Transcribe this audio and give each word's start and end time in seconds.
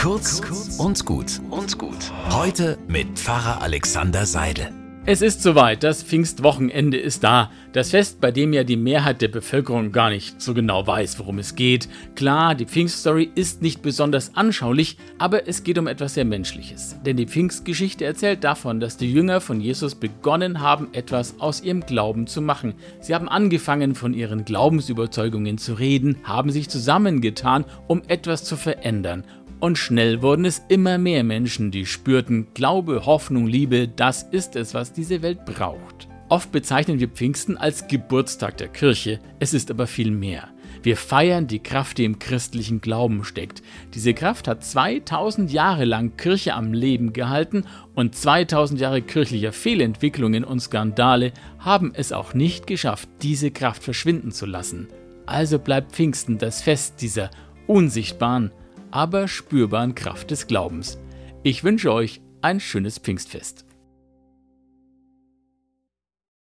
Kurz 0.00 0.40
und 0.78 1.04
gut 1.04 1.42
und 1.50 1.76
gut. 1.76 2.10
Heute 2.30 2.78
mit 2.88 3.18
Pfarrer 3.18 3.60
Alexander 3.60 4.24
Seidel. 4.24 4.72
Es 5.04 5.22
ist 5.22 5.42
soweit, 5.42 5.82
das 5.82 6.02
Pfingstwochenende 6.02 6.98
ist 6.98 7.24
da. 7.24 7.50
Das 7.72 7.90
Fest, 7.90 8.20
bei 8.20 8.30
dem 8.30 8.52
ja 8.52 8.64
die 8.64 8.76
Mehrheit 8.76 9.22
der 9.22 9.28
Bevölkerung 9.28 9.92
gar 9.92 10.10
nicht 10.10 10.40
so 10.40 10.52
genau 10.54 10.86
weiß, 10.86 11.18
worum 11.18 11.38
es 11.38 11.54
geht. 11.54 11.88
Klar, 12.16 12.54
die 12.54 12.66
Pfingststory 12.66 13.30
ist 13.34 13.62
nicht 13.62 13.82
besonders 13.82 14.36
anschaulich, 14.36 14.98
aber 15.18 15.48
es 15.48 15.64
geht 15.64 15.78
um 15.78 15.86
etwas 15.86 16.14
sehr 16.14 16.26
Menschliches. 16.26 16.96
Denn 17.04 17.16
die 17.16 17.26
Pfingstgeschichte 17.26 18.04
erzählt 18.04 18.44
davon, 18.44 18.78
dass 18.78 18.98
die 18.98 19.10
Jünger 19.10 19.40
von 19.40 19.60
Jesus 19.60 19.94
begonnen 19.94 20.60
haben, 20.60 20.88
etwas 20.92 21.40
aus 21.40 21.62
ihrem 21.62 21.80
Glauben 21.80 22.26
zu 22.26 22.42
machen. 22.42 22.74
Sie 23.00 23.14
haben 23.14 23.28
angefangen, 23.28 23.94
von 23.94 24.12
ihren 24.12 24.44
Glaubensüberzeugungen 24.44 25.56
zu 25.56 25.74
reden, 25.74 26.18
haben 26.24 26.50
sich 26.50 26.68
zusammengetan, 26.68 27.64
um 27.86 28.02
etwas 28.06 28.44
zu 28.44 28.56
verändern 28.56 29.24
und 29.60 29.78
schnell 29.78 30.22
wurden 30.22 30.44
es 30.44 30.62
immer 30.68 30.98
mehr 30.98 31.22
Menschen, 31.22 31.70
die 31.70 31.86
spürten, 31.86 32.48
Glaube, 32.54 33.06
Hoffnung, 33.06 33.46
Liebe, 33.46 33.88
das 33.88 34.22
ist 34.22 34.56
es, 34.56 34.74
was 34.74 34.92
diese 34.92 35.22
Welt 35.22 35.44
braucht. 35.44 36.08
Oft 36.28 36.52
bezeichnen 36.52 37.00
wir 37.00 37.08
Pfingsten 37.08 37.56
als 37.56 37.86
Geburtstag 37.88 38.56
der 38.56 38.68
Kirche, 38.68 39.20
es 39.38 39.52
ist 39.52 39.70
aber 39.70 39.86
viel 39.86 40.10
mehr. 40.10 40.48
Wir 40.82 40.96
feiern 40.96 41.46
die 41.46 41.58
Kraft, 41.58 41.98
die 41.98 42.04
im 42.04 42.18
christlichen 42.18 42.80
Glauben 42.80 43.24
steckt. 43.24 43.62
Diese 43.92 44.14
Kraft 44.14 44.48
hat 44.48 44.64
2000 44.64 45.52
Jahre 45.52 45.84
lang 45.84 46.16
Kirche 46.16 46.54
am 46.54 46.72
Leben 46.72 47.12
gehalten 47.12 47.64
und 47.94 48.14
2000 48.14 48.80
Jahre 48.80 49.02
kirchlicher 49.02 49.52
Fehlentwicklungen 49.52 50.44
und 50.44 50.60
Skandale 50.60 51.32
haben 51.58 51.92
es 51.94 52.12
auch 52.12 52.32
nicht 52.32 52.66
geschafft, 52.66 53.08
diese 53.20 53.50
Kraft 53.50 53.82
verschwinden 53.82 54.32
zu 54.32 54.46
lassen. 54.46 54.88
Also 55.26 55.58
bleibt 55.58 55.92
Pfingsten 55.92 56.38
das 56.38 56.62
Fest 56.62 57.02
dieser 57.02 57.30
unsichtbaren, 57.66 58.52
aber 58.90 59.28
spürbaren 59.28 59.94
Kraft 59.94 60.30
des 60.30 60.46
Glaubens. 60.46 60.98
Ich 61.42 61.64
wünsche 61.64 61.92
euch 61.92 62.20
ein 62.42 62.60
schönes 62.60 62.98
Pfingstfest. 62.98 63.64